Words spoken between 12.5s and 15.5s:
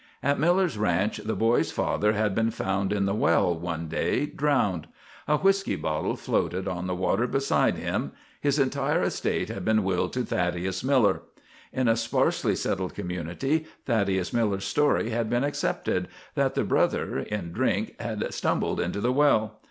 settled community Thaddeus Miller's story had been